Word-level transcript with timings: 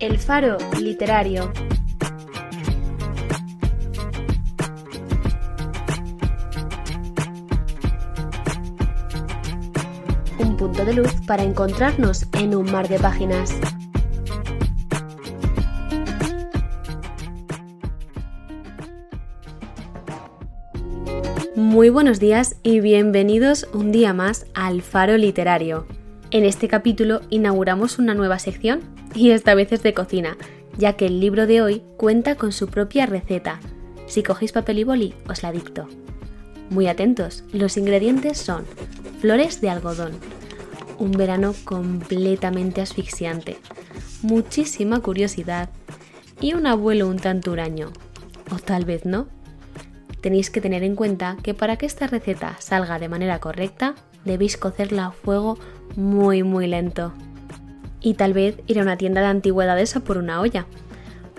El 0.00 0.16
Faro 0.18 0.58
Literario. 0.80 1.52
Un 10.38 10.56
punto 10.56 10.84
de 10.84 10.92
luz 10.92 11.12
para 11.26 11.42
encontrarnos 11.42 12.26
en 12.34 12.54
un 12.54 12.70
mar 12.70 12.88
de 12.88 13.00
páginas. 13.00 13.52
Muy 21.56 21.88
buenos 21.88 22.20
días 22.20 22.54
y 22.62 22.78
bienvenidos 22.78 23.66
un 23.74 23.90
día 23.90 24.14
más 24.14 24.46
al 24.54 24.82
Faro 24.82 25.16
Literario. 25.16 25.88
En 26.30 26.44
este 26.44 26.68
capítulo 26.68 27.20
inauguramos 27.30 27.98
una 27.98 28.14
nueva 28.14 28.38
sección 28.38 28.97
y 29.18 29.32
esta 29.32 29.54
vez 29.54 29.72
es 29.72 29.82
de 29.82 29.94
cocina, 29.94 30.36
ya 30.76 30.94
que 30.94 31.06
el 31.06 31.20
libro 31.20 31.46
de 31.46 31.60
hoy 31.60 31.82
cuenta 31.96 32.36
con 32.36 32.52
su 32.52 32.68
propia 32.68 33.04
receta. 33.06 33.60
Si 34.06 34.22
cogéis 34.22 34.52
papel 34.52 34.78
y 34.78 34.84
boli, 34.84 35.14
os 35.28 35.42
la 35.42 35.50
dicto. 35.50 35.88
Muy 36.70 36.86
atentos, 36.86 37.44
los 37.52 37.76
ingredientes 37.76 38.38
son 38.38 38.64
flores 39.20 39.60
de 39.60 39.70
algodón, 39.70 40.12
un 40.98 41.10
verano 41.10 41.54
completamente 41.64 42.80
asfixiante, 42.80 43.58
muchísima 44.22 45.00
curiosidad 45.00 45.70
y 46.40 46.54
un 46.54 46.66
abuelo 46.66 47.08
un 47.08 47.18
tanto 47.18 47.50
huraño. 47.50 47.92
O 48.50 48.56
tal 48.56 48.84
vez 48.84 49.04
no. 49.04 49.26
Tenéis 50.20 50.50
que 50.50 50.60
tener 50.60 50.84
en 50.84 50.94
cuenta 50.94 51.36
que 51.42 51.54
para 51.54 51.76
que 51.76 51.86
esta 51.86 52.06
receta 52.06 52.56
salga 52.60 52.98
de 52.98 53.08
manera 53.08 53.40
correcta, 53.40 53.94
debéis 54.24 54.56
cocerla 54.56 55.06
a 55.06 55.12
fuego 55.12 55.58
muy 55.96 56.42
muy 56.42 56.66
lento. 56.66 57.12
Y 58.00 58.14
tal 58.14 58.32
vez 58.32 58.60
ir 58.66 58.78
a 58.78 58.82
una 58.82 58.96
tienda 58.96 59.20
de 59.20 59.28
antigüedades 59.28 59.96
a 59.96 60.00
por 60.00 60.18
una 60.18 60.40
olla, 60.40 60.66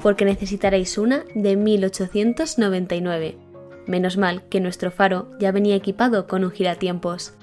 porque 0.02 0.26
necesitaréis 0.26 0.98
una 0.98 1.24
de 1.36 1.56
1899. 1.56 3.38
Menos 3.88 4.18
mal 4.18 4.44
que 4.50 4.60
nuestro 4.60 4.92
faro 4.92 5.30
ya 5.40 5.52
venía 5.52 5.76
equipado 5.76 6.28
con 6.28 6.44
un 6.44 6.52
giratiempos. 6.52 7.34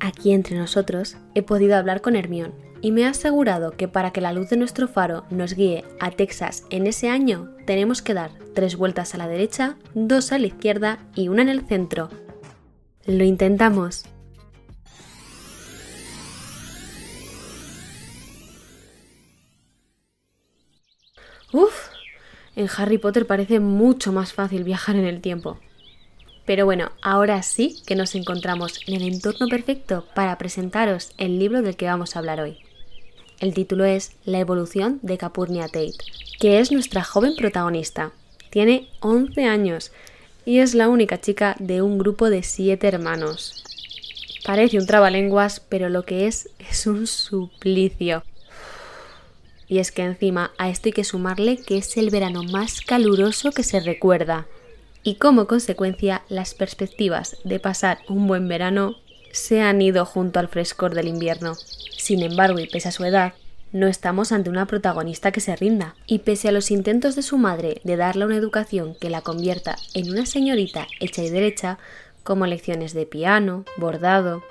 Aquí 0.00 0.32
entre 0.32 0.56
nosotros 0.56 1.16
he 1.34 1.42
podido 1.42 1.76
hablar 1.76 2.00
con 2.00 2.16
Hermión 2.16 2.54
y 2.80 2.92
me 2.92 3.04
ha 3.04 3.10
asegurado 3.10 3.72
que 3.72 3.88
para 3.88 4.12
que 4.12 4.20
la 4.20 4.32
luz 4.32 4.48
de 4.50 4.56
nuestro 4.56 4.88
faro 4.88 5.24
nos 5.30 5.54
guíe 5.54 5.84
a 6.00 6.10
Texas 6.10 6.64
en 6.70 6.86
ese 6.86 7.08
año 7.08 7.50
tenemos 7.66 8.02
que 8.02 8.14
dar 8.14 8.30
tres 8.54 8.76
vueltas 8.76 9.14
a 9.14 9.18
la 9.18 9.28
derecha, 9.28 9.76
dos 9.94 10.32
a 10.32 10.38
la 10.38 10.46
izquierda 10.46 10.98
y 11.14 11.28
una 11.28 11.42
en 11.42 11.48
el 11.48 11.66
centro. 11.66 12.08
Lo 13.04 13.24
intentamos. 13.24 14.04
Uf, 21.52 21.88
en 22.56 22.68
Harry 22.76 22.98
Potter 22.98 23.26
parece 23.26 23.58
mucho 23.58 24.12
más 24.12 24.32
fácil 24.32 24.64
viajar 24.64 24.96
en 24.96 25.06
el 25.06 25.20
tiempo. 25.20 25.58
Pero 26.44 26.64
bueno, 26.64 26.92
ahora 27.02 27.42
sí 27.42 27.82
que 27.86 27.94
nos 27.94 28.14
encontramos 28.14 28.80
en 28.86 28.94
el 28.94 29.02
entorno 29.02 29.48
perfecto 29.48 30.06
para 30.14 30.38
presentaros 30.38 31.12
el 31.18 31.38
libro 31.38 31.62
del 31.62 31.76
que 31.76 31.86
vamos 31.86 32.16
a 32.16 32.18
hablar 32.18 32.40
hoy. 32.40 32.58
El 33.40 33.54
título 33.54 33.84
es 33.84 34.12
La 34.24 34.40
evolución 34.40 34.98
de 35.02 35.16
Capurnia 35.16 35.68
Tate, 35.68 35.92
que 36.40 36.58
es 36.58 36.72
nuestra 36.72 37.04
joven 37.04 37.34
protagonista. 37.36 38.12
Tiene 38.50 38.88
11 39.00 39.44
años 39.44 39.92
y 40.44 40.58
es 40.58 40.74
la 40.74 40.88
única 40.88 41.20
chica 41.20 41.54
de 41.58 41.80
un 41.80 41.98
grupo 41.98 42.30
de 42.30 42.42
7 42.42 42.86
hermanos. 42.86 43.62
Parece 44.44 44.78
un 44.78 44.86
trabalenguas, 44.86 45.60
pero 45.60 45.88
lo 45.88 46.04
que 46.04 46.26
es 46.26 46.48
es 46.58 46.86
un 46.86 47.06
suplicio. 47.06 48.24
Y 49.68 49.78
es 49.78 49.92
que 49.92 50.02
encima 50.02 50.52
a 50.58 50.70
esto 50.70 50.88
hay 50.88 50.92
que 50.92 51.04
sumarle 51.04 51.58
que 51.58 51.78
es 51.78 51.96
el 51.96 52.10
verano 52.10 52.42
más 52.42 52.80
caluroso 52.80 53.52
que 53.52 53.62
se 53.62 53.80
recuerda. 53.80 54.46
Y 55.02 55.16
como 55.16 55.46
consecuencia, 55.46 56.22
las 56.28 56.54
perspectivas 56.54 57.36
de 57.44 57.60
pasar 57.60 57.98
un 58.08 58.26
buen 58.26 58.48
verano 58.48 58.96
se 59.32 59.60
han 59.60 59.80
ido 59.82 60.04
junto 60.04 60.40
al 60.40 60.48
frescor 60.48 60.94
del 60.94 61.08
invierno. 61.08 61.54
Sin 61.96 62.22
embargo, 62.22 62.58
y 62.58 62.66
pese 62.66 62.88
a 62.88 62.92
su 62.92 63.04
edad, 63.04 63.34
no 63.72 63.86
estamos 63.86 64.32
ante 64.32 64.48
una 64.48 64.66
protagonista 64.66 65.30
que 65.30 65.40
se 65.40 65.54
rinda, 65.54 65.94
y 66.06 66.20
pese 66.20 66.48
a 66.48 66.52
los 66.52 66.70
intentos 66.70 67.14
de 67.14 67.22
su 67.22 67.36
madre 67.36 67.80
de 67.84 67.96
darle 67.96 68.24
una 68.24 68.36
educación 68.36 68.96
que 68.98 69.10
la 69.10 69.20
convierta 69.20 69.76
en 69.92 70.10
una 70.10 70.24
señorita 70.24 70.86
hecha 71.00 71.22
y 71.22 71.28
derecha, 71.28 71.78
como 72.22 72.46
lecciones 72.46 72.94
de 72.94 73.06
piano, 73.06 73.64
bordado 73.76 74.42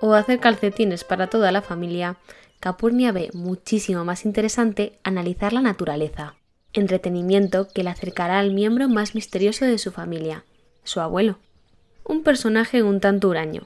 o 0.00 0.14
hacer 0.14 0.40
calcetines 0.40 1.04
para 1.04 1.26
toda 1.26 1.52
la 1.52 1.62
familia, 1.62 2.16
Capurnia 2.60 3.10
ve 3.10 3.30
muchísimo 3.32 4.04
más 4.04 4.26
interesante 4.26 4.98
analizar 5.02 5.54
la 5.54 5.62
naturaleza, 5.62 6.34
entretenimiento 6.74 7.68
que 7.68 7.82
le 7.82 7.88
acercará 7.88 8.38
al 8.38 8.52
miembro 8.52 8.86
más 8.90 9.14
misterioso 9.14 9.64
de 9.64 9.78
su 9.78 9.92
familia, 9.92 10.44
su 10.84 11.00
abuelo, 11.00 11.38
un 12.04 12.22
personaje 12.22 12.82
un 12.82 13.00
tanto 13.00 13.30
huraño, 13.30 13.62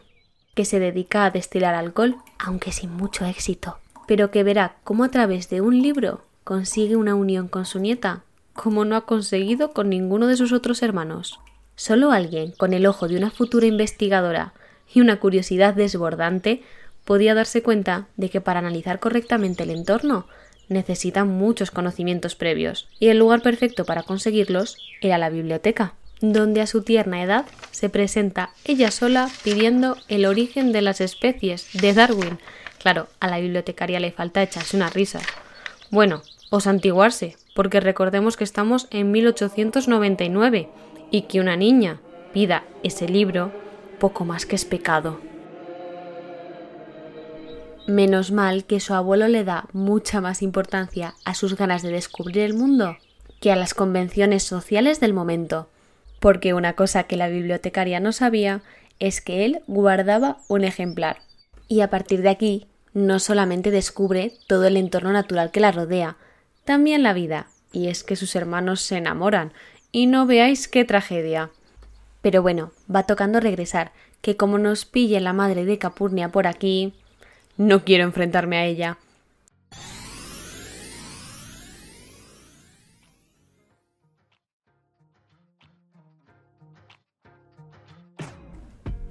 que 0.54 0.64
se 0.64 0.78
dedica 0.78 1.24
a 1.24 1.32
destilar 1.32 1.74
alcohol, 1.74 2.18
aunque 2.38 2.70
sin 2.70 2.92
mucho 2.92 3.26
éxito, 3.26 3.78
pero 4.06 4.30
que 4.30 4.44
verá 4.44 4.76
cómo 4.84 5.02
a 5.02 5.10
través 5.10 5.50
de 5.50 5.60
un 5.60 5.82
libro 5.82 6.22
consigue 6.44 6.94
una 6.94 7.16
unión 7.16 7.48
con 7.48 7.66
su 7.66 7.80
nieta, 7.80 8.22
como 8.52 8.84
no 8.84 8.94
ha 8.94 9.06
conseguido 9.06 9.72
con 9.72 9.88
ninguno 9.88 10.28
de 10.28 10.36
sus 10.36 10.52
otros 10.52 10.84
hermanos. 10.84 11.40
Solo 11.74 12.12
alguien 12.12 12.52
con 12.52 12.72
el 12.72 12.86
ojo 12.86 13.08
de 13.08 13.16
una 13.16 13.32
futura 13.32 13.66
investigadora 13.66 14.54
y 14.92 15.00
una 15.00 15.18
curiosidad 15.18 15.74
desbordante 15.74 16.62
podía 17.04 17.34
darse 17.34 17.62
cuenta 17.62 18.06
de 18.16 18.30
que 18.30 18.40
para 18.40 18.60
analizar 18.60 18.98
correctamente 19.00 19.62
el 19.62 19.70
entorno 19.70 20.26
necesitan 20.68 21.28
muchos 21.28 21.70
conocimientos 21.70 22.34
previos, 22.34 22.88
y 22.98 23.08
el 23.08 23.18
lugar 23.18 23.42
perfecto 23.42 23.84
para 23.84 24.02
conseguirlos 24.02 24.78
era 25.00 25.18
la 25.18 25.28
biblioteca, 25.28 25.94
donde 26.20 26.60
a 26.60 26.66
su 26.66 26.82
tierna 26.82 27.22
edad 27.22 27.44
se 27.70 27.88
presenta 27.88 28.50
ella 28.64 28.90
sola 28.90 29.28
pidiendo 29.42 29.96
el 30.08 30.24
origen 30.24 30.72
de 30.72 30.82
las 30.82 31.00
especies 31.00 31.68
de 31.74 31.92
Darwin. 31.92 32.38
Claro, 32.78 33.08
a 33.20 33.28
la 33.28 33.38
bibliotecaria 33.38 34.00
le 34.00 34.12
falta 34.12 34.42
echarse 34.42 34.76
una 34.76 34.90
risa. 34.90 35.20
Bueno, 35.90 36.22
o 36.50 36.60
santiguarse, 36.60 37.36
porque 37.54 37.80
recordemos 37.80 38.36
que 38.36 38.44
estamos 38.44 38.88
en 38.90 39.10
1899 39.10 40.68
y 41.10 41.22
que 41.22 41.40
una 41.40 41.56
niña 41.56 42.00
pida 42.32 42.64
ese 42.82 43.08
libro 43.08 43.52
poco 43.98 44.24
más 44.24 44.46
que 44.46 44.56
es 44.56 44.64
pecado. 44.64 45.33
Menos 47.86 48.30
mal 48.30 48.64
que 48.64 48.80
su 48.80 48.94
abuelo 48.94 49.28
le 49.28 49.44
da 49.44 49.68
mucha 49.74 50.22
más 50.22 50.40
importancia 50.40 51.14
a 51.26 51.34
sus 51.34 51.54
ganas 51.54 51.82
de 51.82 51.90
descubrir 51.90 52.38
el 52.38 52.54
mundo 52.54 52.96
que 53.40 53.52
a 53.52 53.56
las 53.56 53.74
convenciones 53.74 54.42
sociales 54.42 55.00
del 55.00 55.12
momento, 55.12 55.68
porque 56.18 56.54
una 56.54 56.72
cosa 56.72 57.02
que 57.02 57.18
la 57.18 57.28
bibliotecaria 57.28 58.00
no 58.00 58.12
sabía 58.12 58.62
es 59.00 59.20
que 59.20 59.44
él 59.44 59.60
guardaba 59.66 60.38
un 60.48 60.64
ejemplar. 60.64 61.18
Y 61.68 61.82
a 61.82 61.90
partir 61.90 62.22
de 62.22 62.30
aquí, 62.30 62.66
no 62.94 63.18
solamente 63.18 63.70
descubre 63.70 64.32
todo 64.46 64.64
el 64.64 64.78
entorno 64.78 65.12
natural 65.12 65.50
que 65.50 65.60
la 65.60 65.72
rodea, 65.72 66.16
también 66.64 67.02
la 67.02 67.12
vida, 67.12 67.48
y 67.70 67.88
es 67.88 68.02
que 68.02 68.16
sus 68.16 68.34
hermanos 68.34 68.80
se 68.80 68.96
enamoran, 68.96 69.52
y 69.92 70.06
no 70.06 70.24
veáis 70.24 70.68
qué 70.68 70.86
tragedia. 70.86 71.50
Pero 72.22 72.40
bueno, 72.40 72.72
va 72.92 73.02
tocando 73.02 73.40
regresar, 73.40 73.92
que 74.22 74.38
como 74.38 74.56
nos 74.56 74.86
pille 74.86 75.20
la 75.20 75.34
madre 75.34 75.66
de 75.66 75.76
Capurnia 75.76 76.30
por 76.30 76.46
aquí, 76.46 76.94
no 77.56 77.84
quiero 77.84 78.04
enfrentarme 78.04 78.56
a 78.58 78.64
ella. 78.66 78.98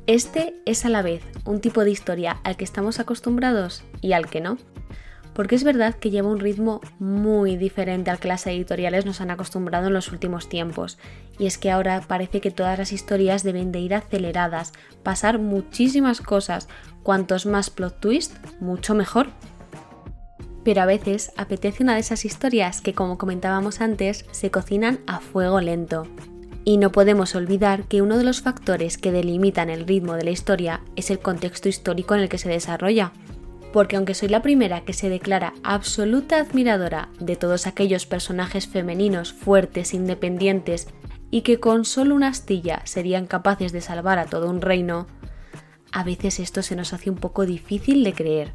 Este 0.06 0.54
es 0.66 0.84
a 0.84 0.90
la 0.90 1.02
vez 1.02 1.24
un 1.46 1.62
tipo 1.62 1.86
de 1.86 1.92
historia 1.92 2.42
al 2.44 2.58
que 2.58 2.66
estamos 2.66 3.00
acostumbrados 3.00 3.84
y 4.02 4.12
al 4.12 4.30
que 4.30 4.42
no, 4.42 4.58
porque 5.34 5.56
es 5.56 5.64
verdad 5.64 5.96
que 5.96 6.10
lleva 6.10 6.30
un 6.30 6.40
ritmo 6.40 6.82
muy 7.00 7.58
diferente 7.58 8.12
al 8.12 8.20
que 8.20 8.28
las 8.28 8.46
editoriales 8.48 9.06
nos 9.06 9.22
han 9.22 9.32
acostumbrado 9.32 9.88
en 9.88 9.94
los 9.94 10.12
últimos 10.12 10.50
tiempos, 10.50 10.98
y 11.40 11.46
es 11.46 11.58
que 11.58 11.72
ahora 11.72 12.02
parece 12.08 12.42
que 12.42 12.52
todas 12.52 12.78
las 12.78 12.92
historias 12.92 13.44
deben 13.44 13.72
de 13.72 13.80
ir 13.80 13.96
aceleradas, 13.96 14.74
pasar 15.04 15.40
muchísimas 15.40 16.22
cosas, 16.22 16.68
cuantos 17.02 17.46
más 17.46 17.70
plot 17.70 18.00
twist, 18.00 18.36
mucho 18.60 18.96
mejor. 18.96 19.28
Pero 20.64 20.82
a 20.82 20.86
veces 20.86 21.34
apetece 21.36 21.84
una 21.84 21.96
de 21.96 22.00
esas 22.00 22.24
historias 22.24 22.82
que, 22.82 22.94
como 22.94 23.18
comentábamos 23.18 23.82
antes, 23.82 24.26
se 24.32 24.50
cocinan 24.50 25.00
a 25.08 25.20
fuego 25.20 25.60
lento. 25.60 26.08
Y 26.66 26.78
no 26.78 26.94
podemos 26.94 27.36
olvidar 27.36 27.84
que 27.84 28.02
uno 28.02 28.18
de 28.18 28.24
los 28.24 28.42
factores 28.42 28.98
que 28.98 29.12
delimitan 29.12 29.70
el 29.70 29.86
ritmo 29.86 30.14
de 30.14 30.24
la 30.24 30.32
historia 30.32 30.80
es 30.96 31.12
el 31.12 31.20
contexto 31.20 31.68
histórico 31.68 32.16
en 32.16 32.22
el 32.22 32.30
que 32.30 32.38
se 32.38 32.48
desarrolla. 32.48 33.12
Porque 33.74 33.98
aunque 33.98 34.14
soy 34.14 34.30
la 34.30 34.42
primera 34.42 34.86
que 34.86 34.94
se 34.94 35.10
declara 35.10 35.54
absoluta 35.64 36.38
admiradora 36.38 37.10
de 37.20 37.36
todos 37.36 37.68
aquellos 37.68 38.06
personajes 38.06 38.68
femeninos 38.68 39.34
fuertes, 39.34 39.94
independientes 39.94 40.88
y 41.32 41.42
que 41.42 41.60
con 41.60 41.84
solo 41.84 42.14
una 42.14 42.28
astilla 42.28 42.82
serían 42.86 43.26
capaces 43.26 43.72
de 43.72 43.82
salvar 43.82 44.20
a 44.20 44.26
todo 44.28 44.50
un 44.50 44.62
reino, 44.62 45.08
a 45.92 46.04
veces 46.04 46.40
esto 46.40 46.62
se 46.62 46.76
nos 46.76 46.94
hace 46.94 47.10
un 47.10 47.18
poco 47.18 47.46
difícil 47.46 48.04
de 48.04 48.14
creer 48.14 48.54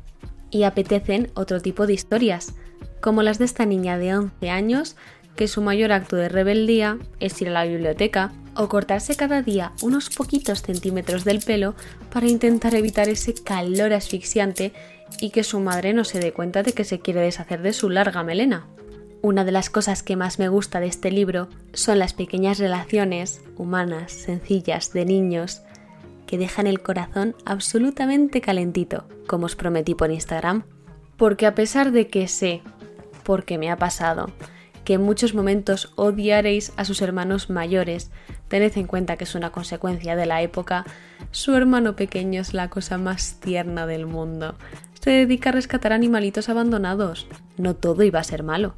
y 0.50 0.62
apetecen 0.62 1.30
otro 1.34 1.60
tipo 1.60 1.86
de 1.86 1.92
historias, 1.92 2.54
como 3.00 3.22
las 3.22 3.38
de 3.38 3.44
esta 3.44 3.66
niña 3.66 3.98
de 3.98 4.16
11 4.16 4.50
años 4.50 4.96
que 5.34 5.48
su 5.48 5.62
mayor 5.62 5.92
acto 5.92 6.16
de 6.16 6.28
rebeldía 6.28 6.98
es 7.20 7.40
ir 7.42 7.48
a 7.48 7.52
la 7.52 7.64
biblioteca 7.64 8.32
o 8.58 8.68
cortarse 8.68 9.14
cada 9.14 9.40
día 9.40 9.72
unos 9.82 10.10
poquitos 10.10 10.62
centímetros 10.62 11.24
del 11.24 11.40
pelo 11.40 11.74
para 12.12 12.26
intentar 12.26 12.74
evitar 12.74 13.08
ese 13.08 13.32
calor 13.32 13.92
asfixiante 13.92 14.72
y 15.20 15.30
que 15.30 15.44
su 15.44 15.60
madre 15.60 15.94
no 15.94 16.04
se 16.04 16.18
dé 16.18 16.32
cuenta 16.32 16.62
de 16.64 16.72
que 16.72 16.84
se 16.84 16.98
quiere 16.98 17.20
deshacer 17.20 17.62
de 17.62 17.72
su 17.72 17.88
larga 17.88 18.24
melena. 18.24 18.66
Una 19.22 19.44
de 19.44 19.52
las 19.52 19.70
cosas 19.70 20.02
que 20.02 20.16
más 20.16 20.38
me 20.38 20.48
gusta 20.48 20.80
de 20.80 20.86
este 20.88 21.10
libro 21.10 21.48
son 21.72 21.98
las 21.98 22.14
pequeñas 22.14 22.58
relaciones 22.58 23.42
humanas, 23.56 24.12
sencillas, 24.12 24.92
de 24.92 25.04
niños, 25.04 25.62
que 26.26 26.36
dejan 26.36 26.66
el 26.66 26.82
corazón 26.82 27.34
absolutamente 27.44 28.40
calentito, 28.40 29.08
como 29.26 29.46
os 29.46 29.56
prometí 29.56 29.94
por 29.94 30.10
Instagram. 30.10 30.64
Porque 31.16 31.46
a 31.46 31.54
pesar 31.54 31.90
de 31.90 32.08
que 32.08 32.28
sé, 32.28 32.62
porque 33.22 33.58
me 33.58 33.70
ha 33.70 33.76
pasado, 33.76 34.30
que 34.88 34.94
en 34.94 35.02
muchos 35.02 35.34
momentos 35.34 35.92
odiaréis 35.96 36.72
a 36.78 36.86
sus 36.86 37.02
hermanos 37.02 37.50
mayores, 37.50 38.10
tened 38.48 38.72
en 38.78 38.86
cuenta 38.86 39.18
que 39.18 39.24
es 39.24 39.34
una 39.34 39.50
consecuencia 39.50 40.16
de 40.16 40.24
la 40.24 40.40
época, 40.40 40.86
su 41.30 41.54
hermano 41.54 41.94
pequeño 41.94 42.40
es 42.40 42.54
la 42.54 42.70
cosa 42.70 42.96
más 42.96 43.38
tierna 43.38 43.86
del 43.86 44.06
mundo. 44.06 44.54
Se 44.98 45.10
dedica 45.10 45.50
a 45.50 45.52
rescatar 45.52 45.92
animalitos 45.92 46.48
abandonados. 46.48 47.26
No 47.58 47.76
todo 47.76 48.02
iba 48.02 48.18
a 48.18 48.24
ser 48.24 48.42
malo. 48.42 48.76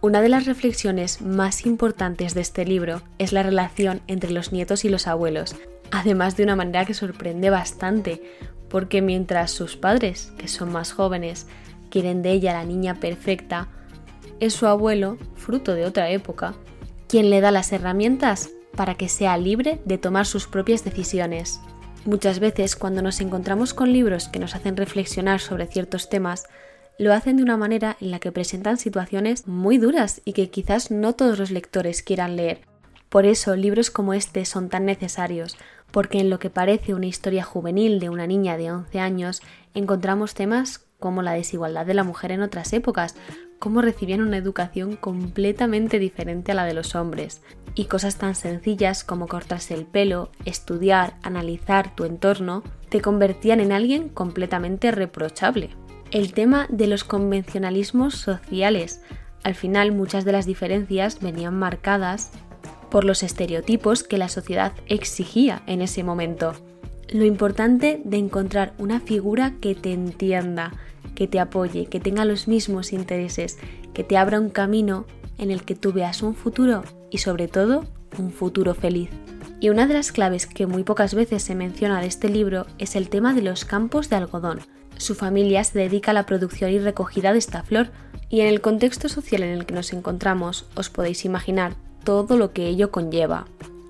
Una 0.00 0.22
de 0.22 0.28
las 0.28 0.46
reflexiones 0.46 1.20
más 1.20 1.66
importantes 1.66 2.34
de 2.34 2.40
este 2.40 2.64
libro 2.64 3.02
es 3.18 3.32
la 3.32 3.42
relación 3.42 4.02
entre 4.06 4.30
los 4.30 4.52
nietos 4.52 4.84
y 4.84 4.88
los 4.88 5.08
abuelos, 5.08 5.56
además 5.90 6.36
de 6.36 6.44
una 6.44 6.54
manera 6.54 6.84
que 6.84 6.94
sorprende 6.94 7.50
bastante, 7.50 8.22
porque 8.68 9.02
mientras 9.02 9.50
sus 9.50 9.76
padres, 9.76 10.32
que 10.38 10.46
son 10.46 10.70
más 10.70 10.92
jóvenes, 10.92 11.48
quieren 11.90 12.22
de 12.22 12.30
ella 12.30 12.52
la 12.52 12.64
niña 12.64 12.94
perfecta, 12.94 13.66
es 14.40 14.54
su 14.54 14.66
abuelo, 14.66 15.18
fruto 15.34 15.74
de 15.74 15.84
otra 15.84 16.10
época, 16.10 16.54
quien 17.08 17.30
le 17.30 17.40
da 17.40 17.50
las 17.50 17.72
herramientas 17.72 18.50
para 18.76 18.94
que 18.94 19.08
sea 19.08 19.36
libre 19.36 19.80
de 19.84 19.98
tomar 19.98 20.26
sus 20.26 20.46
propias 20.46 20.84
decisiones. 20.84 21.60
Muchas 22.04 22.38
veces 22.38 22.76
cuando 22.76 23.02
nos 23.02 23.20
encontramos 23.20 23.72
con 23.72 23.92
libros 23.92 24.28
que 24.28 24.38
nos 24.38 24.54
hacen 24.54 24.76
reflexionar 24.76 25.40
sobre 25.40 25.66
ciertos 25.66 26.08
temas, 26.08 26.44
lo 26.98 27.12
hacen 27.12 27.36
de 27.36 27.42
una 27.42 27.56
manera 27.56 27.96
en 28.00 28.10
la 28.10 28.18
que 28.18 28.32
presentan 28.32 28.76
situaciones 28.76 29.48
muy 29.48 29.78
duras 29.78 30.20
y 30.24 30.32
que 30.32 30.50
quizás 30.50 30.90
no 30.90 31.14
todos 31.14 31.38
los 31.38 31.50
lectores 31.50 32.02
quieran 32.02 32.36
leer. 32.36 32.60
Por 33.08 33.26
eso 33.26 33.56
libros 33.56 33.90
como 33.90 34.12
este 34.12 34.44
son 34.44 34.68
tan 34.68 34.84
necesarios, 34.84 35.56
porque 35.90 36.18
en 36.18 36.30
lo 36.30 36.38
que 36.38 36.50
parece 36.50 36.94
una 36.94 37.06
historia 37.06 37.44
juvenil 37.44 38.00
de 38.00 38.10
una 38.10 38.26
niña 38.26 38.56
de 38.56 38.70
11 38.70 39.00
años 39.00 39.42
encontramos 39.74 40.34
temas 40.34 40.86
como 40.98 41.22
la 41.22 41.32
desigualdad 41.32 41.86
de 41.86 41.94
la 41.94 42.04
mujer 42.04 42.32
en 42.32 42.42
otras 42.42 42.72
épocas, 42.72 43.14
cómo 43.64 43.80
recibían 43.80 44.20
una 44.20 44.36
educación 44.36 44.96
completamente 44.96 45.98
diferente 45.98 46.52
a 46.52 46.54
la 46.54 46.66
de 46.66 46.74
los 46.74 46.94
hombres, 46.94 47.40
y 47.74 47.86
cosas 47.86 48.18
tan 48.18 48.34
sencillas 48.34 49.04
como 49.04 49.26
cortarse 49.26 49.72
el 49.72 49.86
pelo, 49.86 50.30
estudiar, 50.44 51.14
analizar 51.22 51.94
tu 51.94 52.04
entorno, 52.04 52.62
te 52.90 53.00
convertían 53.00 53.60
en 53.60 53.72
alguien 53.72 54.10
completamente 54.10 54.90
reprochable 54.90 55.70
el 56.10 56.34
tema 56.34 56.66
de 56.68 56.88
los 56.88 57.04
convencionalismos 57.04 58.16
sociales. 58.16 59.00
Al 59.44 59.54
final 59.54 59.92
muchas 59.92 60.26
de 60.26 60.32
las 60.32 60.44
diferencias 60.44 61.20
venían 61.20 61.58
marcadas 61.58 62.32
por 62.90 63.04
los 63.04 63.22
estereotipos 63.22 64.02
que 64.02 64.18
la 64.18 64.28
sociedad 64.28 64.72
exigía 64.88 65.62
en 65.66 65.80
ese 65.80 66.04
momento. 66.04 66.52
Lo 67.08 67.24
importante 67.24 68.02
de 68.04 68.18
encontrar 68.18 68.74
una 68.76 69.00
figura 69.00 69.54
que 69.62 69.74
te 69.74 69.94
entienda, 69.94 70.72
que 71.14 71.28
te 71.28 71.40
apoye, 71.40 71.86
que 71.86 72.00
tenga 72.00 72.24
los 72.24 72.48
mismos 72.48 72.92
intereses, 72.92 73.58
que 73.92 74.04
te 74.04 74.16
abra 74.16 74.40
un 74.40 74.50
camino 74.50 75.06
en 75.38 75.50
el 75.50 75.62
que 75.64 75.74
tú 75.74 75.92
veas 75.92 76.22
un 76.22 76.34
futuro 76.34 76.82
y 77.10 77.18
sobre 77.18 77.48
todo 77.48 77.84
un 78.18 78.30
futuro 78.30 78.74
feliz. 78.74 79.10
Y 79.60 79.70
una 79.70 79.86
de 79.86 79.94
las 79.94 80.12
claves 80.12 80.46
que 80.46 80.66
muy 80.66 80.84
pocas 80.84 81.14
veces 81.14 81.42
se 81.42 81.54
menciona 81.54 82.00
de 82.00 82.06
este 82.06 82.28
libro 82.28 82.66
es 82.78 82.96
el 82.96 83.08
tema 83.08 83.34
de 83.34 83.42
los 83.42 83.64
campos 83.64 84.10
de 84.10 84.16
algodón, 84.16 84.60
su 84.96 85.14
familia 85.14 85.64
se 85.64 85.78
dedica 85.78 86.12
a 86.12 86.14
la 86.14 86.26
producción 86.26 86.70
y 86.70 86.78
recogida 86.78 87.32
de 87.32 87.38
esta 87.38 87.62
flor, 87.62 87.88
y 88.28 88.40
en 88.40 88.48
el 88.48 88.60
contexto 88.60 89.08
social 89.08 89.42
en 89.42 89.50
el 89.50 89.66
que 89.66 89.74
nos 89.74 89.92
encontramos 89.92 90.66
os 90.74 90.90
podéis 90.90 91.24
imaginar 91.24 91.74
todo 92.04 92.36
lo 92.36 92.52
que 92.52 92.68
ello 92.68 92.90
conlleva, 92.90 93.46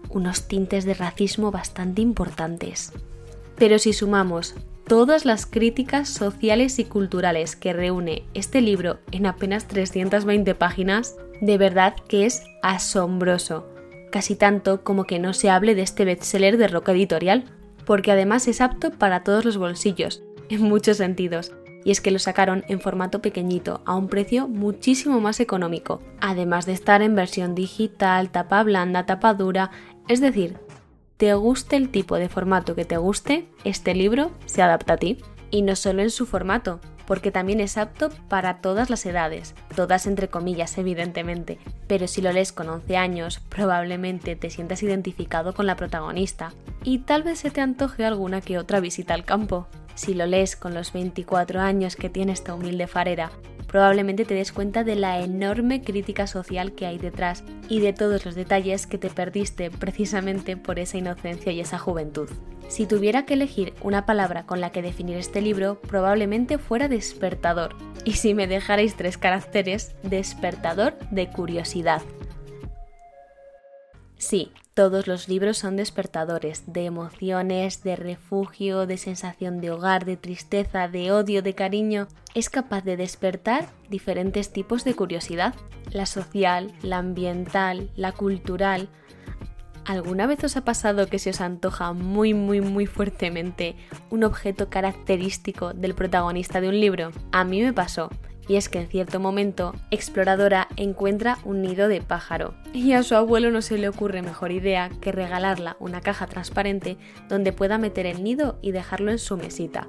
unos 0.09 0.49
tintes 0.49 0.85
de 0.85 0.95
racismo 0.95 1.51
bastante 1.51 2.03
importantes. 2.03 2.93
Pero 3.57 3.79
si 3.79 3.93
sumamos 3.93 4.55
todas 4.87 5.25
las 5.25 5.47
críticas 5.47 6.09
sociales 6.09 6.79
y 6.79 6.85
culturales 6.85 7.57
que 7.57 7.73
reúne 7.73 8.25
este 8.35 8.61
libro 8.61 8.99
en 9.13 9.27
apenas 9.27 9.67
320 9.67 10.55
páginas, 10.55 11.17
de 11.41 11.59
verdad 11.59 11.95
que 12.09 12.27
es 12.27 12.43
asombroso, 12.63 13.67
casi 14.11 14.37
tanto 14.37 14.85
como 14.85 15.05
que 15.05 15.19
no 15.19 15.33
se 15.33 15.51
hable 15.51 15.75
de 15.75 15.83
este 15.83 16.05
bestseller 16.05 16.59
de 16.59 16.69
Roca 16.69 16.93
Editorial, 16.93 17.45
porque 17.87 18.13
además 18.13 18.47
es 18.49 18.61
apto 18.61 18.91
para 18.91 19.25
todos 19.25 19.45
los 19.45 19.57
bolsillos, 19.57 20.23
en 20.49 20.63
muchos 20.63 20.99
sentidos, 20.99 21.53
y 21.85 21.91
es 21.91 22.01
que 22.01 22.11
lo 22.11 22.19
sacaron 22.19 22.65
en 22.69 22.81
formato 22.81 23.21
pequeñito, 23.21 23.83
a 23.85 23.95
un 23.95 24.09
precio 24.09 24.49
muchísimo 24.49 25.21
más 25.21 25.41
económico, 25.41 26.03
además 26.21 26.67
de 26.67 26.73
estar 26.73 27.03
en 27.03 27.15
versión 27.15 27.55
digital, 27.55 28.31
tapa 28.31 28.63
blanda, 28.63 29.07
tapa 29.07 29.35
dura, 29.35 29.71
es 30.09 30.21
decir, 30.21 30.59
te 31.17 31.33
guste 31.35 31.77
el 31.77 31.91
tipo 31.91 32.17
de 32.17 32.29
formato 32.29 32.75
que 32.75 32.85
te 32.85 32.97
guste, 32.97 33.49
este 33.65 33.95
libro 33.95 34.33
se 34.47 34.63
adapta 34.63 34.95
a 34.95 34.97
ti. 34.97 35.19
Y 35.51 35.63
no 35.63 35.77
solo 35.77 36.03
en 36.03 36.11
su 36.11 36.27
formato, 36.27 36.81
porque 37.07 37.31
también 37.31 37.61
es 37.61 37.79
apto 37.79 38.11
para 38.29 38.61
todas 38.61 38.91
las 38.91 39.07
edades, 39.07 39.55
todas 39.77 40.07
entre 40.07 40.29
comillas 40.29 40.77
evidentemente, 40.79 41.59
pero 41.87 42.09
si 42.09 42.21
lo 42.21 42.33
lees 42.33 42.53
con 42.53 42.69
11 42.69 42.97
años 42.97 43.41
probablemente 43.49 44.37
te 44.37 44.51
sientas 44.51 44.83
identificado 44.83 45.55
con 45.55 45.67
la 45.67 45.77
protagonista 45.77 46.53
y 46.83 47.01
tal 47.01 47.23
vez 47.23 47.41
se 47.41 47.51
te 47.51 47.61
antoje 47.61 48.05
alguna 48.05 48.41
que 48.41 48.59
otra 48.59 48.81
visita 48.81 49.15
al 49.15 49.25
campo. 49.25 49.69
Si 49.95 50.15
lo 50.15 50.27
lees 50.27 50.57
con 50.57 50.75
los 50.75 50.93
24 50.93 51.61
años 51.61 51.97
que 51.97 52.11
tiene 52.11 52.33
esta 52.33 52.55
humilde 52.55 52.87
farera, 52.87 53.31
probablemente 53.69 54.25
te 54.25 54.35
des 54.35 54.53
cuenta 54.53 54.85
de 54.85 54.97
la 54.97 55.21
enorme 55.21 55.83
crítica 55.83 56.27
social 56.27 56.73
que 56.73 56.87
hay 56.87 56.99
detrás 56.99 57.45
y 57.69 57.81
de 57.81 57.93
todos 57.93 58.25
los 58.25 58.35
detalles 58.35 58.87
que 58.87 58.99
te 58.99 59.11
perdiste 59.11 59.71
precisamente 59.71 60.57
por 60.57 60.79
esa 60.79 60.99
inocencia 60.99 61.53
y 61.53 61.61
esa 61.61 61.79
juventud. 61.79 62.29
Si 62.69 62.87
tuviera 62.87 63.25
que 63.25 63.35
elegir 63.35 63.75
una 63.83 64.07
palabra 64.07 64.47
con 64.47 64.61
la 64.61 64.73
que 64.73 64.83
definir 64.83 65.17
este 65.17 65.41
libro, 65.41 65.81
probablemente 65.81 66.59
fuera 66.59 66.89
despertador. 66.89 67.77
Y 68.05 68.13
si 68.13 68.35
me 68.35 68.47
dejarais 68.47 68.97
tres 68.97 69.19
caracteres, 69.19 69.95
despertador 70.03 70.99
de 71.11 71.29
curiosidad. 71.31 72.03
Sí, 74.17 74.53
todos 74.75 75.07
los 75.07 75.29
libros 75.29 75.57
son 75.57 75.77
despertadores 75.77 76.65
de 76.67 76.85
emociones, 76.85 77.85
de 77.85 77.95
refugio, 77.95 78.87
de 78.87 78.99
sensación 78.99 79.61
de 79.61 79.71
hogar, 79.71 80.05
de 80.05 80.17
tristeza, 80.17 80.89
de 80.89 81.13
odio, 81.13 81.43
de 81.43 81.55
cariño. 81.55 82.09
Es 82.35 82.51
capaz 82.51 82.83
de 82.83 82.97
despertar 82.97 83.69
diferentes 83.89 84.53
tipos 84.53 84.83
de 84.85 84.95
curiosidad, 84.95 85.55
la 85.93 86.07
social, 86.07 86.73
la 86.83 86.99
ambiental, 86.99 87.89
la 87.95 88.11
cultural. 88.11 88.89
¿Alguna 89.85 90.27
vez 90.27 90.43
os 90.43 90.57
ha 90.57 90.65
pasado 90.65 91.07
que 91.07 91.21
se 91.21 91.31
os 91.31 91.41
antoja 91.41 91.93
muy 91.93 92.35
muy 92.35 92.61
muy 92.61 92.87
fuertemente 92.87 93.77
un 94.11 94.25
objeto 94.25 94.71
característico 94.71 95.73
del 95.73 95.95
protagonista 95.95 96.61
de 96.61 96.69
un 96.69 96.81
libro? 96.81 97.13
A 97.31 97.45
mí 97.45 97.63
me 97.63 97.73
pasó 97.73 98.11
y 98.49 98.57
es 98.57 98.69
que 98.69 98.81
en 98.81 98.89
cierto 98.89 99.21
momento 99.21 99.75
Exploradora 99.91 100.69
encuentra 100.77 101.39
un 101.45 101.63
nido 101.63 101.89
de 101.89 102.01
pájaro 102.01 102.55
y 102.73 102.93
a 102.93 103.03
su 103.03 103.15
abuelo 103.15 103.51
no 103.51 103.63
se 103.63 103.79
le 103.79 103.89
ocurre 103.89 104.23
mejor 104.23 104.53
idea 104.53 104.91
que 105.01 105.13
regalarla 105.13 105.77
una 105.81 106.01
caja 106.01 106.27
transparente 106.27 106.97
donde 107.29 107.53
pueda 107.53 107.79
meter 107.79 108.07
el 108.07 108.23
nido 108.23 108.59
y 108.63 108.73
dejarlo 108.73 109.11
en 109.11 109.19
su 109.19 109.37
mesita. 109.37 109.89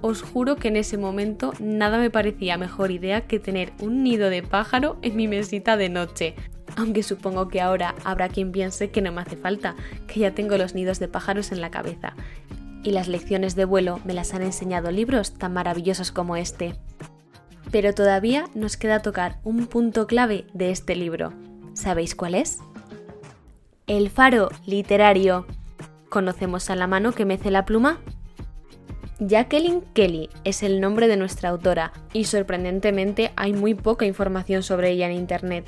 Os 0.00 0.22
juro 0.22 0.56
que 0.56 0.68
en 0.68 0.76
ese 0.76 0.96
momento 0.96 1.52
nada 1.58 1.98
me 1.98 2.10
parecía 2.10 2.56
mejor 2.56 2.92
idea 2.92 3.22
que 3.22 3.40
tener 3.40 3.72
un 3.80 4.04
nido 4.04 4.30
de 4.30 4.42
pájaro 4.42 4.98
en 5.02 5.16
mi 5.16 5.26
mesita 5.26 5.76
de 5.76 5.88
noche. 5.88 6.34
Aunque 6.76 7.02
supongo 7.02 7.48
que 7.48 7.60
ahora 7.60 7.96
habrá 8.04 8.28
quien 8.28 8.52
piense 8.52 8.90
que 8.90 9.02
no 9.02 9.10
me 9.10 9.22
hace 9.22 9.36
falta, 9.36 9.74
que 10.06 10.20
ya 10.20 10.34
tengo 10.34 10.56
los 10.56 10.74
nidos 10.74 11.00
de 11.00 11.08
pájaros 11.08 11.50
en 11.50 11.60
la 11.60 11.70
cabeza. 11.70 12.14
Y 12.84 12.92
las 12.92 13.08
lecciones 13.08 13.56
de 13.56 13.64
vuelo 13.64 13.98
me 14.04 14.14
las 14.14 14.34
han 14.34 14.42
enseñado 14.42 14.92
libros 14.92 15.34
tan 15.34 15.52
maravillosos 15.52 16.12
como 16.12 16.36
este. 16.36 16.76
Pero 17.70 17.94
todavía 17.94 18.46
nos 18.54 18.76
queda 18.76 19.00
tocar 19.00 19.38
un 19.44 19.66
punto 19.66 20.06
clave 20.06 20.46
de 20.54 20.70
este 20.70 20.96
libro. 20.96 21.32
¿Sabéis 21.74 22.14
cuál 22.14 22.34
es? 22.34 22.58
El 23.86 24.10
faro 24.10 24.50
literario. 24.66 25.46
¿Conocemos 26.08 26.70
a 26.70 26.76
la 26.76 26.86
mano 26.86 27.12
que 27.12 27.24
mece 27.24 27.50
la 27.50 27.64
pluma? 27.64 27.98
Jacqueline 29.20 29.82
Kelly 29.94 30.30
es 30.44 30.62
el 30.62 30.80
nombre 30.80 31.08
de 31.08 31.16
nuestra 31.16 31.48
autora 31.50 31.92
y 32.12 32.24
sorprendentemente 32.24 33.32
hay 33.34 33.52
muy 33.52 33.74
poca 33.74 34.06
información 34.06 34.62
sobre 34.62 34.90
ella 34.90 35.06
en 35.06 35.16
Internet. 35.16 35.66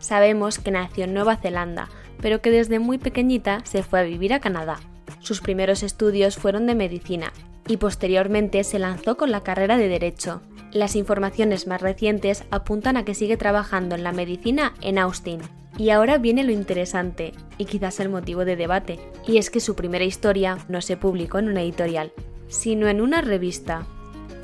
Sabemos 0.00 0.58
que 0.58 0.72
nació 0.72 1.04
en 1.04 1.14
Nueva 1.14 1.36
Zelanda, 1.36 1.88
pero 2.20 2.40
que 2.42 2.50
desde 2.50 2.78
muy 2.80 2.98
pequeñita 2.98 3.60
se 3.64 3.82
fue 3.82 4.00
a 4.00 4.04
vivir 4.04 4.34
a 4.34 4.40
Canadá. 4.40 4.80
Sus 5.20 5.40
primeros 5.40 5.82
estudios 5.82 6.36
fueron 6.36 6.66
de 6.66 6.74
medicina 6.74 7.32
y 7.68 7.76
posteriormente 7.76 8.64
se 8.64 8.78
lanzó 8.78 9.16
con 9.16 9.30
la 9.30 9.42
carrera 9.42 9.76
de 9.76 9.88
Derecho. 9.88 10.42
Las 10.72 10.96
informaciones 10.96 11.66
más 11.66 11.80
recientes 11.80 12.44
apuntan 12.50 12.98
a 12.98 13.04
que 13.04 13.14
sigue 13.14 13.38
trabajando 13.38 13.94
en 13.94 14.04
la 14.04 14.12
medicina 14.12 14.74
en 14.82 14.98
Austin. 14.98 15.40
Y 15.78 15.90
ahora 15.90 16.18
viene 16.18 16.44
lo 16.44 16.52
interesante, 16.52 17.32
y 17.56 17.64
quizás 17.64 18.00
el 18.00 18.08
motivo 18.08 18.44
de 18.44 18.56
debate, 18.56 18.98
y 19.26 19.38
es 19.38 19.48
que 19.48 19.60
su 19.60 19.76
primera 19.76 20.04
historia 20.04 20.58
no 20.68 20.82
se 20.82 20.96
publicó 20.96 21.38
en 21.38 21.48
una 21.48 21.62
editorial, 21.62 22.12
sino 22.48 22.88
en 22.88 23.00
una 23.00 23.20
revista. 23.20 23.86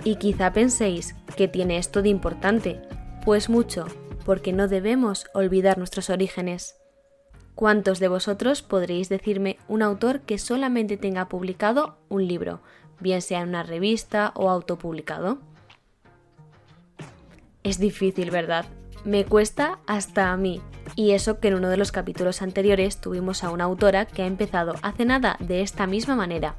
Y 0.04 0.16
quizá 0.16 0.52
penséis 0.52 1.14
que 1.36 1.48
tiene 1.48 1.76
esto 1.76 2.02
de 2.02 2.08
importante, 2.08 2.80
pues 3.24 3.48
mucho, 3.50 3.86
porque 4.24 4.52
no 4.52 4.68
debemos 4.68 5.26
olvidar 5.34 5.76
nuestros 5.76 6.08
orígenes. 6.08 6.76
¿Cuántos 7.54 7.98
de 7.98 8.08
vosotros 8.08 8.62
podréis 8.62 9.08
decirme 9.08 9.58
un 9.68 9.82
autor 9.82 10.20
que 10.20 10.38
solamente 10.38 10.96
tenga 10.96 11.28
publicado 11.28 11.98
un 12.08 12.26
libro, 12.26 12.62
bien 13.00 13.22
sea 13.22 13.42
en 13.42 13.50
una 13.50 13.62
revista 13.62 14.32
o 14.36 14.50
autopublicado? 14.50 15.38
Es 17.64 17.78
difícil, 17.78 18.30
¿verdad? 18.30 18.66
Me 19.04 19.24
cuesta 19.24 19.80
hasta 19.86 20.32
a 20.32 20.36
mí. 20.36 20.60
Y 20.96 21.12
eso 21.12 21.40
que 21.40 21.48
en 21.48 21.54
uno 21.54 21.70
de 21.70 21.78
los 21.78 21.92
capítulos 21.92 22.42
anteriores 22.42 23.00
tuvimos 23.00 23.42
a 23.42 23.50
una 23.50 23.64
autora 23.64 24.06
que 24.06 24.22
ha 24.22 24.26
empezado 24.26 24.74
hace 24.82 25.06
nada 25.06 25.36
de 25.40 25.62
esta 25.62 25.86
misma 25.86 26.14
manera. 26.14 26.56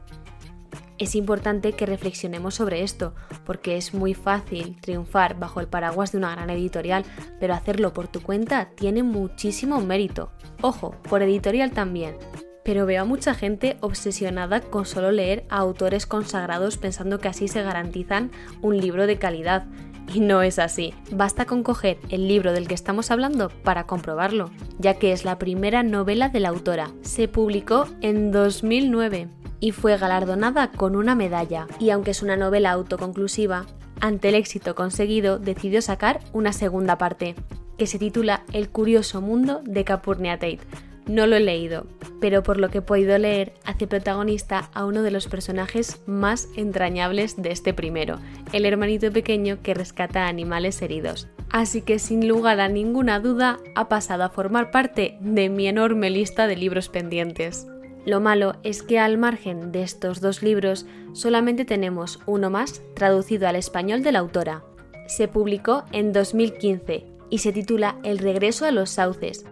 Es 0.97 1.13
importante 1.13 1.73
que 1.73 1.85
reflexionemos 1.85 2.55
sobre 2.55 2.81
esto, 2.81 3.13
porque 3.45 3.77
es 3.77 3.93
muy 3.93 4.13
fácil 4.13 4.77
triunfar 4.81 5.37
bajo 5.37 5.59
el 5.59 5.67
paraguas 5.67 6.11
de 6.11 6.17
una 6.17 6.31
gran 6.31 6.49
editorial, 6.49 7.03
pero 7.39 7.53
hacerlo 7.53 7.93
por 7.93 8.07
tu 8.07 8.21
cuenta 8.21 8.69
tiene 8.75 9.03
muchísimo 9.03 9.81
mérito. 9.81 10.31
Ojo, 10.61 10.95
por 11.09 11.21
editorial 11.21 11.71
también. 11.71 12.15
Pero 12.63 12.85
veo 12.85 13.03
a 13.03 13.05
mucha 13.05 13.35
gente 13.35 13.77
obsesionada 13.81 14.61
con 14.61 14.85
solo 14.85 15.11
leer 15.11 15.45
a 15.49 15.57
autores 15.57 16.07
consagrados 16.07 16.77
pensando 16.77 17.19
que 17.19 17.27
así 17.27 17.47
se 17.47 17.61
garantizan 17.61 18.31
un 18.61 18.77
libro 18.77 19.05
de 19.05 19.19
calidad. 19.19 19.65
Y 20.13 20.19
no 20.19 20.41
es 20.41 20.59
así. 20.59 20.93
Basta 21.11 21.45
con 21.45 21.63
coger 21.63 21.97
el 22.09 22.27
libro 22.27 22.53
del 22.53 22.67
que 22.67 22.73
estamos 22.75 23.11
hablando 23.11 23.49
para 23.49 23.85
comprobarlo, 23.85 24.49
ya 24.79 24.95
que 24.95 25.11
es 25.11 25.25
la 25.25 25.37
primera 25.37 25.83
novela 25.83 26.29
de 26.29 26.39
la 26.39 26.49
autora. 26.49 26.91
Se 27.01 27.27
publicó 27.27 27.87
en 28.01 28.31
2009 28.31 29.27
y 29.59 29.71
fue 29.71 29.97
galardonada 29.97 30.71
con 30.71 30.95
una 30.95 31.15
medalla. 31.15 31.67
Y 31.79 31.89
aunque 31.89 32.11
es 32.11 32.21
una 32.21 32.37
novela 32.37 32.71
autoconclusiva, 32.71 33.65
ante 33.99 34.29
el 34.29 34.35
éxito 34.35 34.75
conseguido 34.75 35.39
decidió 35.39 35.81
sacar 35.81 36.19
una 36.33 36.53
segunda 36.53 36.97
parte, 36.97 37.35
que 37.77 37.87
se 37.87 37.99
titula 37.99 38.43
El 38.53 38.69
curioso 38.69 39.21
mundo 39.21 39.61
de 39.63 39.83
Capurnia 39.83 40.37
Tate. 40.37 40.59
No 41.07 41.27
lo 41.27 41.35
he 41.35 41.39
leído, 41.39 41.85
pero 42.19 42.41
por 42.41 42.57
lo 42.57 42.69
que 42.69 42.79
he 42.79 42.81
podido 42.81 43.17
leer, 43.19 43.53
hace 43.63 43.85
protagonista 43.85 44.71
a 44.73 44.85
uno 44.85 45.03
de 45.03 45.11
los 45.11 45.27
personajes 45.27 46.01
más 46.07 46.49
entrañables 46.55 47.39
de 47.39 47.51
este 47.51 47.73
primero, 47.73 48.19
el 48.53 48.65
hermanito 48.65 49.11
pequeño 49.11 49.61
que 49.61 49.75
rescata 49.75 50.27
animales 50.27 50.81
heridos. 50.81 51.27
Así 51.51 51.83
que 51.83 51.99
sin 51.99 52.27
lugar 52.27 52.59
a 52.59 52.69
ninguna 52.69 53.19
duda 53.19 53.59
ha 53.75 53.87
pasado 53.87 54.23
a 54.23 54.29
formar 54.29 54.71
parte 54.71 55.17
de 55.21 55.49
mi 55.49 55.67
enorme 55.67 56.09
lista 56.09 56.47
de 56.47 56.55
libros 56.55 56.89
pendientes. 56.89 57.67
Lo 58.05 58.19
malo 58.19 58.55
es 58.63 58.81
que 58.81 58.99
al 58.99 59.17
margen 59.17 59.71
de 59.71 59.83
estos 59.83 60.21
dos 60.21 60.41
libros 60.41 60.85
solamente 61.13 61.65
tenemos 61.65 62.19
uno 62.25 62.49
más 62.49 62.81
traducido 62.95 63.47
al 63.47 63.55
español 63.55 64.03
de 64.03 64.11
la 64.11 64.19
autora. 64.19 64.63
Se 65.07 65.27
publicó 65.27 65.85
en 65.91 66.13
2015 66.13 67.05
y 67.29 67.37
se 67.39 67.51
titula 67.51 67.99
El 68.03 68.17
regreso 68.17 68.65
a 68.65 68.71
los 68.71 68.89
sauces. 68.89 69.45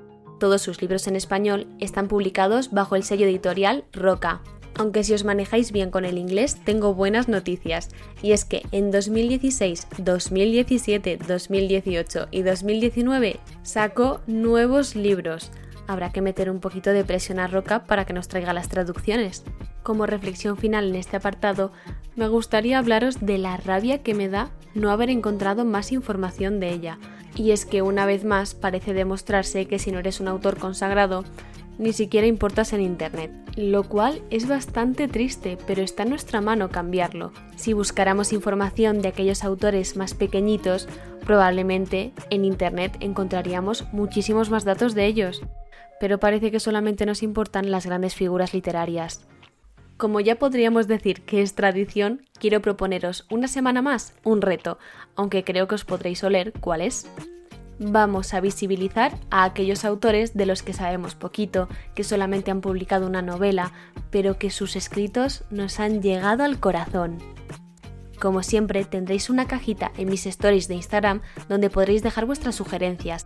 Todos 0.44 0.62
sus 0.62 0.82
libros 0.82 1.08
en 1.08 1.16
español 1.16 1.68
están 1.80 2.10
publicados 2.10 2.72
bajo 2.72 2.98
el 2.98 3.04
sello 3.04 3.26
editorial 3.26 3.86
Roca. 3.94 4.42
Aunque 4.76 5.06
si 5.06 5.14
os 5.14 5.24
manejáis 5.24 5.72
bien 5.72 5.90
con 5.90 6.04
el 6.04 6.18
inglés, 6.18 6.58
tengo 6.66 6.94
buenas 6.94 7.30
noticias, 7.30 7.88
y 8.22 8.34
es 8.34 8.44
que 8.44 8.64
en 8.74 8.92
2016, 8.92 9.88
2017, 10.00 11.18
2018 11.26 12.28
y 12.30 12.42
2019 12.42 13.40
sacó 13.62 14.20
nuevos 14.28 14.98
libros 14.98 15.50
habrá 15.88 16.12
que 16.12 16.22
meter 16.22 16.50
un 16.50 16.60
poquito 16.60 16.92
de 16.92 17.04
presión 17.04 17.40
a 17.40 17.48
Roca 17.48 17.86
para 17.86 18.06
que 18.06 18.14
nos 18.14 18.28
traiga 18.28 18.54
las 18.54 18.70
traducciones. 18.70 19.44
Como 19.82 20.06
reflexión 20.06 20.58
final 20.58 20.90
en 20.90 20.96
este 20.96 21.18
apartado, 21.18 21.72
me 22.16 22.28
gustaría 22.28 22.80
hablaros 22.80 23.26
de 23.26 23.38
la 23.38 23.58
rabia 23.58 24.02
que 24.02 24.14
me 24.14 24.30
da 24.30 24.50
no 24.74 24.92
haber 24.92 25.10
encontrado 25.10 25.66
más 25.66 25.92
información 25.92 26.60
de 26.60 26.72
ella. 26.72 27.00
Y 27.36 27.52
es 27.52 27.66
que 27.66 27.82
una 27.82 28.06
vez 28.06 28.24
más 28.24 28.54
parece 28.54 28.94
demostrarse 28.94 29.66
que 29.66 29.80
si 29.80 29.92
no 29.92 30.00
eres 30.00 30.20
un 30.20 30.28
autor 30.28 30.58
consagrado, 30.58 31.24
ni 31.80 31.92
siquiera 31.92 32.28
importas 32.28 32.74
en 32.74 32.82
Internet, 32.82 33.32
lo 33.56 33.84
cual 33.84 34.22
es 34.30 34.48
bastante 34.48 35.08
triste, 35.08 35.58
pero 35.66 35.82
está 35.82 36.04
en 36.04 36.10
nuestra 36.10 36.40
mano 36.40 36.70
cambiarlo. 36.70 37.32
Si 37.56 37.74
buscáramos 37.74 38.32
información 38.32 39.02
de 39.02 39.08
aquellos 39.08 39.44
autores 39.44 39.98
más 39.98 40.14
pequeñitos, 40.14 40.88
probablemente 41.26 42.14
en 42.30 42.46
Internet 42.46 42.98
encontraríamos 43.00 43.86
muchísimos 43.92 44.52
más 44.52 44.66
datos 44.66 44.94
de 44.94 45.08
ellos 45.08 45.42
pero 46.04 46.20
parece 46.20 46.52
que 46.52 46.60
solamente 46.60 47.06
nos 47.06 47.24
importan 47.24 47.72
las 47.72 47.86
grandes 47.86 48.14
figuras 48.14 48.54
literarias. 48.54 49.22
Como 50.04 50.20
ya 50.20 50.36
podríamos 50.36 50.90
decir 50.90 51.22
que 51.22 51.42
es 51.42 51.56
tradición, 51.56 52.26
quiero 52.38 52.62
proponeros 52.62 53.26
una 53.32 53.48
semana 53.48 53.82
más 53.82 54.14
un 54.26 54.42
reto, 54.42 54.78
aunque 55.16 55.46
creo 55.46 55.70
que 55.70 55.76
os 55.76 55.86
podréis 55.86 56.26
oler 56.26 56.52
cuál 56.60 56.82
es. 56.82 57.08
Vamos 57.80 58.34
a 58.34 58.42
visibilizar 58.42 59.14
a 59.32 59.46
aquellos 59.46 59.86
autores 59.86 60.34
de 60.34 60.46
los 60.46 60.62
que 60.62 60.74
sabemos 60.74 61.16
poquito, 61.16 61.70
que 61.96 62.04
solamente 62.04 62.52
han 62.52 62.60
publicado 62.60 63.08
una 63.08 63.22
novela, 63.22 63.72
pero 64.10 64.38
que 64.38 64.50
sus 64.50 64.76
escritos 64.76 65.46
nos 65.52 65.80
han 65.80 66.02
llegado 66.02 66.44
al 66.44 66.60
corazón. 66.60 67.20
Como 68.20 68.44
siempre, 68.44 68.84
tendréis 68.84 69.30
una 69.30 69.48
cajita 69.48 69.94
en 69.98 70.10
mis 70.10 70.26
stories 70.26 70.68
de 70.68 70.76
Instagram 70.76 71.22
donde 71.48 71.70
podréis 71.70 72.04
dejar 72.04 72.26
vuestras 72.26 72.56
sugerencias 72.56 73.26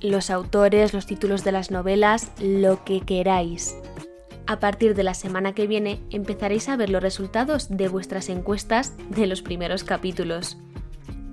los 0.00 0.30
autores, 0.30 0.94
los 0.94 1.06
títulos 1.06 1.44
de 1.44 1.52
las 1.52 1.70
novelas, 1.70 2.32
lo 2.40 2.84
que 2.84 3.02
queráis. 3.02 3.76
A 4.48 4.60
partir 4.60 4.94
de 4.94 5.02
la 5.02 5.12
semana 5.12 5.52
que 5.52 5.66
viene 5.66 6.00
empezaréis 6.08 6.70
a 6.70 6.76
ver 6.76 6.88
los 6.88 7.02
resultados 7.02 7.68
de 7.68 7.86
vuestras 7.88 8.30
encuestas 8.30 8.94
de 9.10 9.26
los 9.26 9.42
primeros 9.42 9.84
capítulos. 9.84 10.56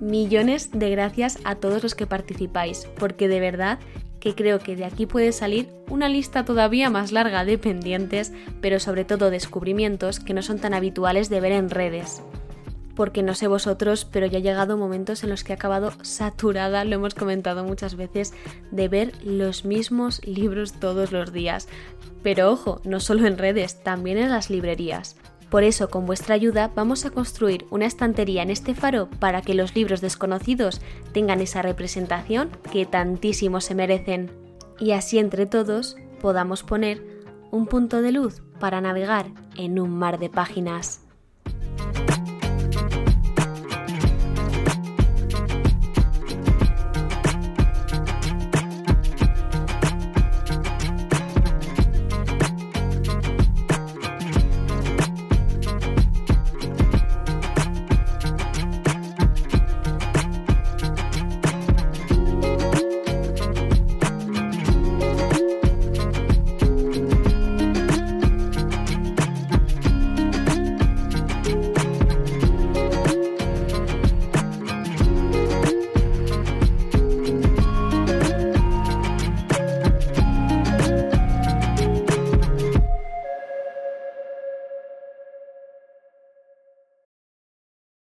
Millones 0.02 0.68
de 0.72 0.90
gracias 0.90 1.38
a 1.44 1.54
todos 1.54 1.82
los 1.82 1.94
que 1.94 2.06
participáis, 2.06 2.86
porque 2.98 3.26
de 3.26 3.40
verdad 3.40 3.78
que 4.20 4.34
creo 4.34 4.58
que 4.58 4.76
de 4.76 4.84
aquí 4.84 5.06
puede 5.06 5.32
salir 5.32 5.70
una 5.88 6.10
lista 6.10 6.44
todavía 6.44 6.90
más 6.90 7.10
larga 7.10 7.46
de 7.46 7.56
pendientes, 7.56 8.34
pero 8.60 8.80
sobre 8.80 9.06
todo 9.06 9.30
descubrimientos 9.30 10.20
que 10.20 10.34
no 10.34 10.42
son 10.42 10.58
tan 10.58 10.74
habituales 10.74 11.30
de 11.30 11.40
ver 11.40 11.52
en 11.52 11.70
redes 11.70 12.20
porque 12.96 13.22
no 13.22 13.34
sé 13.34 13.46
vosotros, 13.46 14.04
pero 14.04 14.26
ya 14.26 14.38
ha 14.38 14.42
llegado 14.42 14.76
momentos 14.76 15.22
en 15.22 15.30
los 15.30 15.44
que 15.44 15.52
he 15.52 15.54
acabado 15.54 15.92
saturada, 16.02 16.84
lo 16.84 16.96
hemos 16.96 17.14
comentado 17.14 17.62
muchas 17.62 17.94
veces, 17.94 18.34
de 18.72 18.88
ver 18.88 19.12
los 19.22 19.64
mismos 19.64 20.20
libros 20.26 20.72
todos 20.80 21.12
los 21.12 21.32
días. 21.32 21.68
Pero 22.24 22.50
ojo, 22.50 22.80
no 22.84 22.98
solo 22.98 23.26
en 23.26 23.38
redes, 23.38 23.84
también 23.84 24.18
en 24.18 24.30
las 24.30 24.50
librerías. 24.50 25.16
Por 25.50 25.62
eso, 25.62 25.90
con 25.90 26.06
vuestra 26.06 26.34
ayuda, 26.34 26.72
vamos 26.74 27.04
a 27.04 27.10
construir 27.10 27.66
una 27.70 27.86
estantería 27.86 28.42
en 28.42 28.50
este 28.50 28.74
faro 28.74 29.08
para 29.20 29.42
que 29.42 29.54
los 29.54 29.76
libros 29.76 30.00
desconocidos 30.00 30.80
tengan 31.12 31.40
esa 31.40 31.62
representación 31.62 32.50
que 32.72 32.84
tantísimo 32.84 33.60
se 33.60 33.76
merecen. 33.76 34.32
Y 34.80 34.90
así 34.90 35.18
entre 35.18 35.46
todos 35.46 35.96
podamos 36.20 36.64
poner 36.64 37.00
un 37.52 37.66
punto 37.66 38.02
de 38.02 38.10
luz 38.10 38.42
para 38.58 38.80
navegar 38.80 39.26
en 39.56 39.78
un 39.78 39.96
mar 39.96 40.18
de 40.18 40.30
páginas. 40.30 41.05